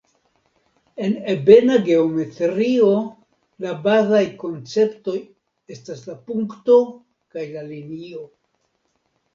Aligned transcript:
En 1.07 1.11
ebena 1.33 1.75
geometrio 1.89 2.89
la 3.67 3.75
bazaj 3.85 4.23
konceptoj 4.45 5.17
estas 5.77 6.03
la 6.11 6.19
punkto 6.31 6.81
kaj 7.37 7.47
la 7.55 7.69
linio. 7.73 8.29